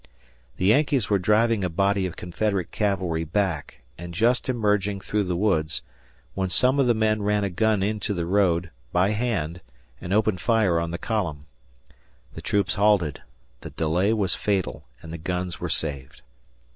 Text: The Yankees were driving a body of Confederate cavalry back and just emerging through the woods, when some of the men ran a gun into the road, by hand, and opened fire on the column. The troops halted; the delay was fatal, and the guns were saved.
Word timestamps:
The 0.57 0.65
Yankees 0.65 1.11
were 1.11 1.19
driving 1.19 1.63
a 1.63 1.69
body 1.69 2.07
of 2.07 2.15
Confederate 2.15 2.71
cavalry 2.71 3.23
back 3.23 3.81
and 3.99 4.15
just 4.15 4.49
emerging 4.49 4.99
through 5.01 5.25
the 5.25 5.35
woods, 5.35 5.83
when 6.33 6.49
some 6.49 6.79
of 6.79 6.87
the 6.87 6.95
men 6.95 7.21
ran 7.21 7.43
a 7.43 7.51
gun 7.51 7.83
into 7.83 8.15
the 8.15 8.25
road, 8.25 8.71
by 8.91 9.11
hand, 9.11 9.61
and 10.01 10.11
opened 10.11 10.41
fire 10.41 10.79
on 10.79 10.89
the 10.89 10.97
column. 10.97 11.45
The 12.33 12.41
troops 12.41 12.73
halted; 12.73 13.21
the 13.59 13.69
delay 13.69 14.11
was 14.11 14.33
fatal, 14.33 14.87
and 15.03 15.13
the 15.13 15.19
guns 15.19 15.59
were 15.59 15.69
saved. 15.69 16.23